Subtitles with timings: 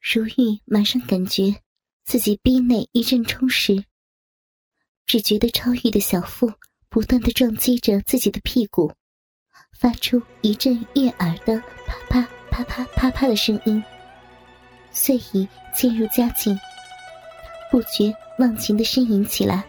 [0.00, 1.54] 如玉马上感觉
[2.04, 3.84] 自己逼内一阵充实，
[5.04, 6.50] 只觉得超玉的小腹
[6.88, 8.92] 不断的撞击着自己的屁股，
[9.78, 13.82] 发出一阵悦耳的啪啪啪啪啪啪的声音，
[14.90, 15.46] 遂已
[15.76, 16.58] 渐入佳境，
[17.70, 19.64] 不觉忘情的呻吟起来。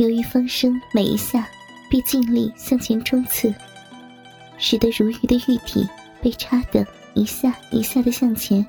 [0.00, 1.46] 由于风声每一下
[1.90, 3.54] 必尽力向前冲刺，
[4.56, 5.86] 使得如玉的玉体
[6.22, 8.66] 被插得一下一下的向前，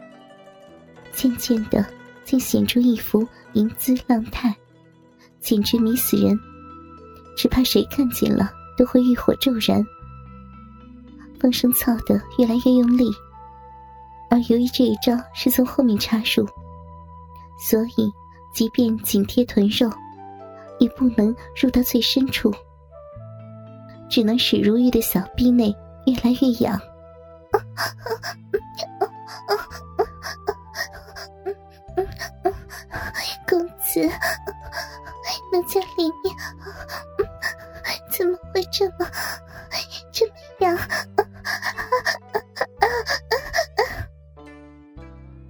[1.13, 1.86] 渐渐的
[2.25, 4.53] 竟显出一副淫姿浪态，
[5.39, 6.38] 简直迷死人，
[7.38, 9.81] 只怕谁看见了都会欲火骤燃。
[11.39, 13.09] 风声操得越来越用力，
[14.30, 16.45] 而由于这一招是从后面插入，
[17.58, 18.11] 所以
[18.53, 19.89] 即便紧贴臀肉。
[20.82, 22.52] 也不能入到最深处，
[24.10, 25.76] 只能使如玉的小臂内
[26.08, 26.82] 越来越痒。
[33.48, 34.02] 公子，
[35.54, 36.36] 奴家里面
[38.12, 38.98] 怎么会这么
[40.12, 40.76] 这么痒？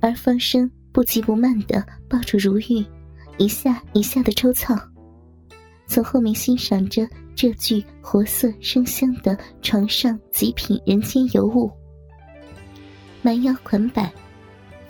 [0.01, 2.85] 而方生不急不慢的抱住如玉，
[3.37, 4.75] 一下一下的抽操。
[5.91, 11.69] 从后面欣赏着这具活色生香的床上极品人间尤物，
[13.21, 14.09] 蛮腰款摆，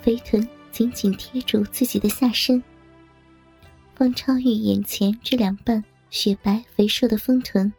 [0.00, 2.62] 肥臀紧紧贴住自己的下身。
[3.96, 7.72] 方超玉眼前这两瓣雪白肥硕的丰臀，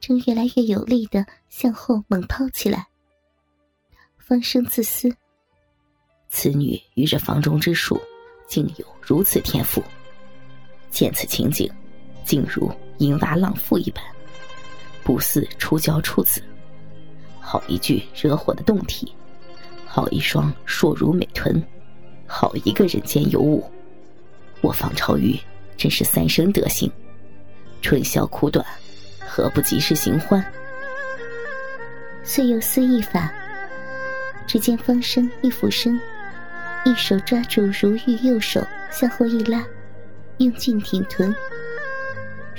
[0.00, 2.86] 正越来越有力的向后猛抛起来。
[4.16, 5.14] 方生自私，
[6.30, 8.00] 此女与这房中之术，
[8.48, 9.82] 竟有如此天赋。
[10.90, 11.70] 见此情景。
[12.26, 14.02] 竟如淫娃浪妇一般，
[15.04, 16.42] 不似出娇处子。
[17.38, 19.14] 好一具惹火的胴体，
[19.86, 21.62] 好一双硕如美臀，
[22.26, 23.64] 好一个人间尤物。
[24.60, 25.38] 我方超玉
[25.76, 26.90] 真是三生德行，
[27.80, 28.66] 春宵苦短，
[29.24, 30.44] 何不及时行欢？
[32.24, 33.32] 遂又思一法，
[34.48, 36.00] 只见方生一俯身，
[36.84, 39.64] 一手抓住如玉右手，向后一拉，
[40.38, 41.32] 用劲挺臀。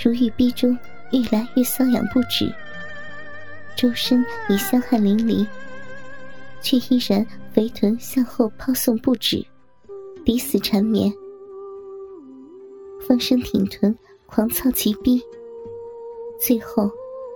[0.04, 0.78] 如玉逼中
[1.12, 2.54] 愈来愈瘙痒不止，
[3.76, 5.46] 周身已香汗淋漓，
[6.62, 9.44] 却依然肥臀向后抛送不止，
[10.24, 11.12] 抵死缠绵。
[13.08, 15.22] 方生挺臀狂操其逼，
[16.40, 16.92] 最后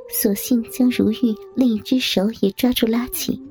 [0.09, 3.41] 索性将如玉另一只手也抓住拉起，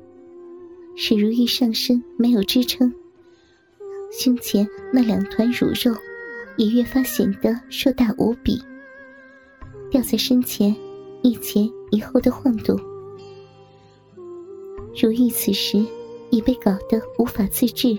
[0.97, 2.93] 使如玉上身没有支撑，
[4.13, 5.97] 胸前那两团乳肉
[6.57, 8.63] 也越发显得硕大无比。
[9.91, 10.75] 吊在身前，
[11.23, 12.79] 一前一后的晃动。
[15.03, 15.85] 如玉此时
[16.31, 17.99] 已被搞得无法自制，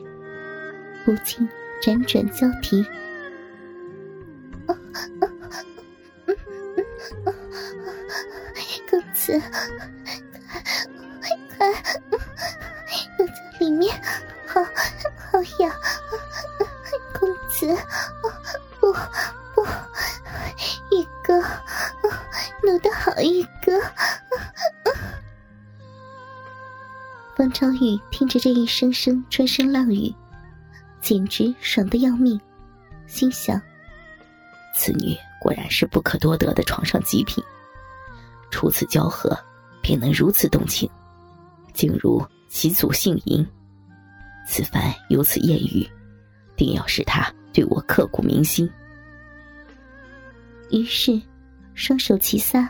[1.03, 1.47] 不禁
[1.81, 2.85] 辗转交替。
[8.89, 9.39] 公子，
[11.21, 11.67] 快快，
[13.19, 13.93] 又在里面，
[14.45, 14.61] 好
[27.61, 30.11] 方玉听着这一声声春声浪语，
[30.99, 32.41] 简直爽的要命，
[33.05, 33.61] 心想：
[34.75, 37.43] 此女果然是不可多得的床上极品，
[38.49, 39.37] 初次交合
[39.79, 40.89] 便能如此动情，
[41.71, 43.47] 竟如其祖姓淫。
[44.47, 45.87] 此番有此艳遇，
[46.55, 48.67] 定要使她对我刻骨铭心。
[50.71, 51.21] 于是。
[51.75, 52.69] 双手齐撒，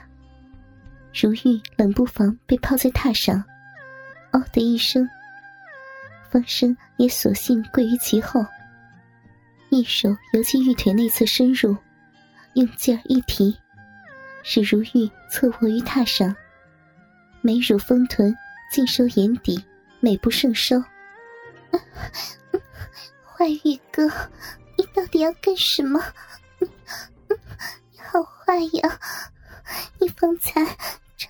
[1.14, 3.43] 如玉冷不防被抛在榻上，
[4.31, 5.07] 哦的一声，
[6.29, 8.45] 方生也索性跪于其后，
[9.69, 11.75] 一手由其玉腿内侧深入，
[12.53, 13.57] 用劲儿一提，
[14.43, 16.35] 使如玉侧卧于榻上，
[17.41, 18.35] 美乳丰臀
[18.72, 19.63] 尽收眼底，
[19.99, 20.81] 美不胜收。
[23.23, 24.07] 坏玉哥，
[24.78, 26.01] 你到底要干什么？
[26.59, 28.99] 你好坏呀！
[29.99, 30.63] 你方才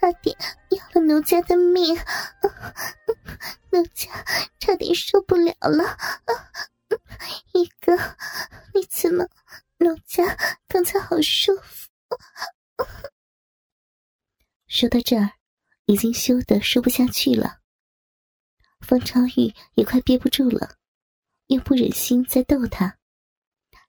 [0.01, 0.36] 差点
[0.71, 1.95] 要了奴家的命，
[3.69, 4.09] 奴家
[4.59, 5.95] 差点受不了了。
[7.53, 7.95] 一哥，
[8.74, 9.27] 你怎么？
[9.77, 10.36] 奴家
[10.68, 11.88] 刚才好舒服。
[14.65, 15.33] 说到这儿，
[15.86, 17.59] 已经羞得说不下去了。
[18.80, 20.77] 方超玉也快憋不住了，
[21.45, 22.98] 又不忍心再逗他，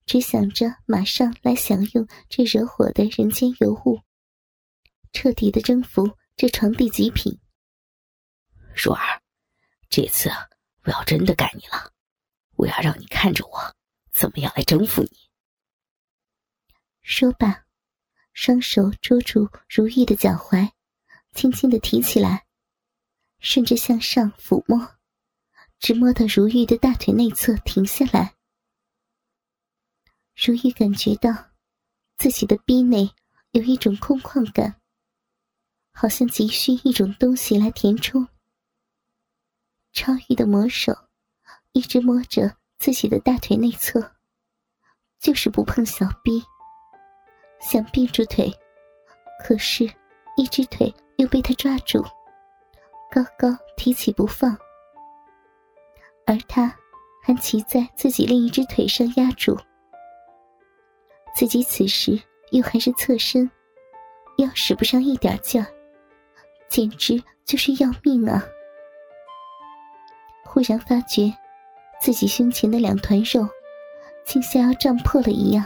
[0.04, 4.02] 只想着马上来享用这惹火的人间尤物，
[5.12, 7.38] 彻底的征服这床地极品。
[8.74, 9.22] 若儿，
[9.88, 10.30] 这次
[10.84, 11.92] 我要真的干你了，
[12.56, 13.76] 我要让你看着我
[14.12, 15.10] 怎么样来征服你。
[17.02, 17.64] 说罢，
[18.32, 20.70] 双手捉住如意的脚踝，
[21.32, 22.46] 轻轻的提起来。
[23.40, 24.96] 顺着向上抚摸，
[25.80, 28.36] 直摸到如玉的大腿内侧停下来。
[30.36, 31.50] 如玉感觉到
[32.16, 33.10] 自己的逼内
[33.50, 34.80] 有一种空旷感，
[35.92, 38.26] 好像急需一种东西来填充。
[39.92, 40.92] 超玉的魔手
[41.72, 44.12] 一直摸着自己的大腿内侧，
[45.20, 46.42] 就是不碰小臂，
[47.60, 48.50] 想并住腿，
[49.44, 49.84] 可是，
[50.36, 52.02] 一只腿又被他抓住。
[53.10, 54.56] 高高提起不放，
[56.26, 56.74] 而他
[57.22, 59.54] 还骑在自己另一只腿上压住。
[61.36, 62.18] 自己此时
[62.50, 63.50] 又还是侧身，
[64.38, 65.70] 又使不上一点劲儿，
[66.72, 68.42] 简直就是要命啊！
[70.42, 71.30] 忽然发觉
[72.00, 73.46] 自己胸前的两团肉，
[74.24, 75.62] 竟像要胀破了一样，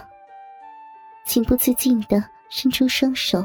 [1.25, 2.21] 情不自禁的
[2.51, 3.39] 伸出双手，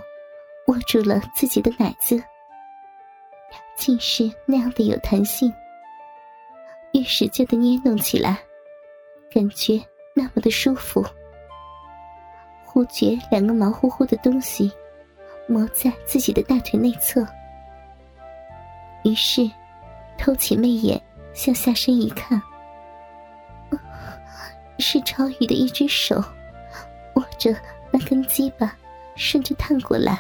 [0.69, 2.19] 握住了自己的奶子。
[3.75, 5.54] 竟是那样的有弹性，
[6.94, 8.40] 越使劲的捏弄起来，
[9.31, 9.80] 感觉
[10.16, 11.06] 那么的舒服。
[12.66, 14.72] 忽觉两个毛乎乎的东西
[15.48, 17.24] 磨在自己的大腿内侧，
[19.03, 19.50] 于是
[20.18, 21.01] 偷起媚眼
[21.33, 22.42] 向下身一看，
[24.80, 26.24] 是超宇的一只手
[27.15, 27.56] 握着
[27.92, 28.75] 那根鸡巴，
[29.15, 30.19] 顺着探过来。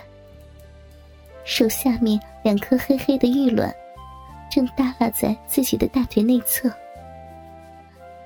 [1.43, 3.73] 手下面两颗黑黑的玉卵，
[4.49, 6.71] 正耷拉在自己的大腿内侧，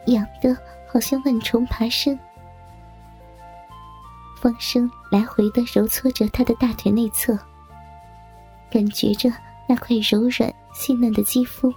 [0.08, 0.56] 痒得
[0.88, 2.18] 好像万虫爬身。
[4.42, 7.38] 风声来回的揉搓着他的大腿内侧，
[8.70, 9.32] 感觉着
[9.68, 11.74] 那块柔软细嫩的肌肤，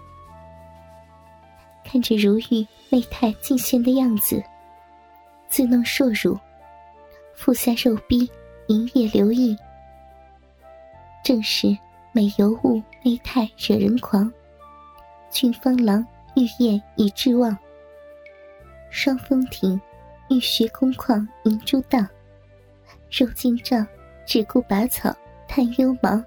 [1.85, 4.43] 看着如玉媚态尽现的样子，
[5.49, 6.39] 自弄硕乳，
[7.35, 8.31] 腹下肉逼
[8.67, 9.57] 银液流溢。
[11.25, 11.77] 正是
[12.13, 14.31] 美尤物媚态惹人狂，
[15.31, 16.07] 俊芳郎
[16.37, 17.57] 玉艳已至望。
[18.91, 19.81] 双峰挺，
[20.29, 22.07] 玉穴空旷银珠荡，
[23.11, 23.87] 肉尽胀，
[24.27, 25.15] 只顾拔草
[25.47, 26.25] 探幽芒。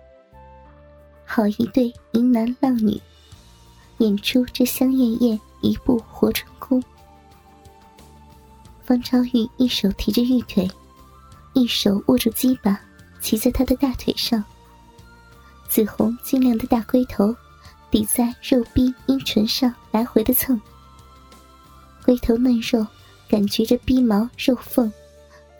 [1.33, 3.01] 好一对银男浪女，
[3.99, 6.83] 演出这香艳艳一部活春宫。
[8.83, 10.69] 方超玉一手提着玉腿，
[11.53, 12.77] 一手握住鸡巴，
[13.21, 14.43] 骑在他的大腿上。
[15.69, 17.33] 紫红晶亮的大龟头
[17.89, 20.59] 抵在肉逼阴唇上来回的蹭，
[22.03, 22.85] 龟头嫩肉
[23.29, 24.91] 感觉着逼毛肉缝，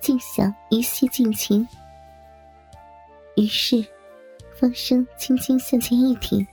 [0.02, 1.66] 竟想一系尽情。
[3.36, 3.82] 于是，
[4.62, 6.46] 风声轻轻向前一挺，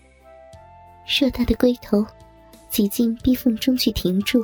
[1.06, 2.04] 硕大的龟头
[2.68, 4.44] 挤进逼缝中去停住，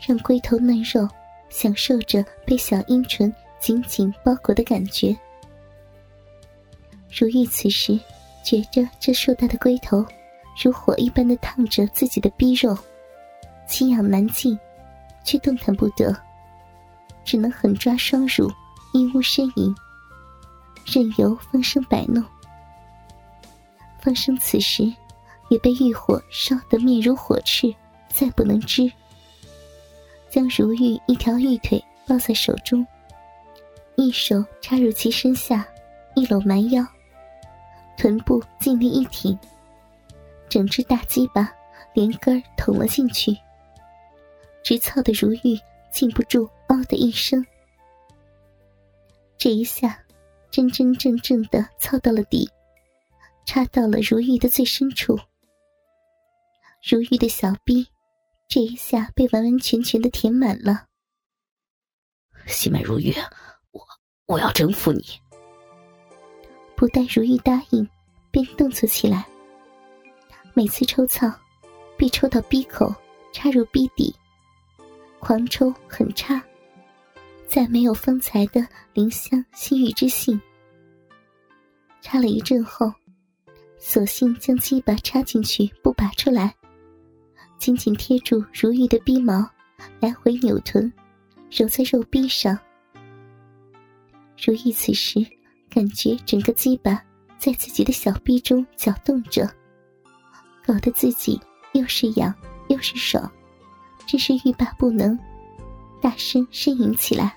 [0.00, 1.06] 让龟头嫩肉
[1.50, 3.30] 享受着被小阴唇
[3.60, 5.14] 紧紧包裹的感觉。
[7.14, 8.00] 如玉此时
[8.42, 10.02] 觉着这硕大的龟头
[10.64, 12.74] 如火一般的烫着自己的逼肉，
[13.68, 14.58] 奇痒难禁，
[15.22, 16.16] 却动弹不得，
[17.26, 18.50] 只能狠抓双乳，
[18.94, 19.74] 一屋呻吟，
[20.86, 22.24] 任由风声摆弄。
[24.00, 24.84] 风声此时
[25.48, 27.72] 也被欲火烧得面如火赤，
[28.08, 28.90] 再不能支，
[30.28, 32.86] 将如玉一条玉腿抱在手中，
[33.96, 35.66] 一手插入其身下，
[36.14, 36.84] 一搂蛮腰。
[37.96, 39.38] 臀部尽力一挺，
[40.48, 41.52] 整只大鸡巴
[41.94, 43.36] 连根儿捅了进去，
[44.64, 45.60] 直操的如玉
[45.92, 47.44] 禁不住“嗷”的一声。
[49.38, 50.02] 这一下，
[50.52, 52.46] 真真正正的操到了底，
[53.46, 55.18] 插到了如玉的最深处。
[56.86, 57.88] 如玉的小臂，
[58.48, 60.84] 这一下被完完全全的填满了。
[62.46, 63.14] 西美如玉，
[63.70, 63.80] 我
[64.26, 65.02] 我要征服你。
[66.76, 67.88] 不待如玉答应，
[68.30, 69.24] 便动作起来。
[70.52, 71.32] 每次抽操，
[71.96, 72.94] 必抽到逼口，
[73.32, 74.14] 插入鼻底，
[75.18, 76.44] 狂抽狠插，
[77.52, 80.40] 再没有方才的怜香惜玉之性。
[82.00, 82.90] 插了一阵后，
[83.78, 86.54] 索性将鸡巴插进去不拔出来，
[87.58, 89.46] 紧紧贴住如玉的逼毛，
[90.00, 90.90] 来回扭臀，
[91.50, 92.58] 揉在肉壁上。
[94.42, 95.20] 如玉此时
[95.68, 97.04] 感觉整个鸡巴
[97.36, 99.46] 在自己的小臂中搅动着，
[100.64, 101.38] 搞得自己
[101.74, 102.34] 又是痒
[102.70, 103.30] 又是爽，
[104.06, 105.18] 真是欲罢不能，
[106.00, 107.36] 大声呻吟起来。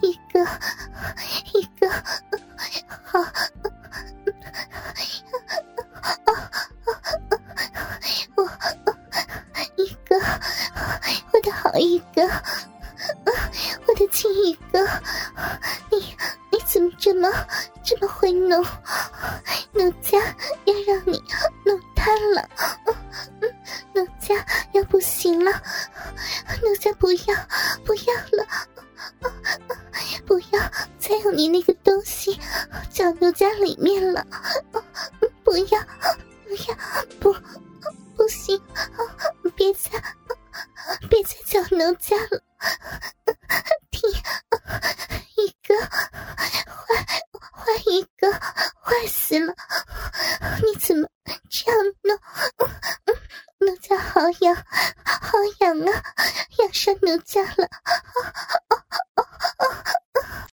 [0.00, 0.40] 一个，
[1.54, 1.90] 一个，
[3.04, 3.20] 好，
[8.34, 8.38] 我
[9.76, 10.16] 一个，
[11.32, 12.22] 我的好一个，
[13.86, 14.86] 我的亲一个，
[15.90, 16.16] 你
[16.50, 17.30] 你怎么这么
[17.82, 18.64] 这么会弄？
[19.72, 20.18] 奴家
[20.64, 21.15] 要让你。
[41.76, 42.45] 能加了。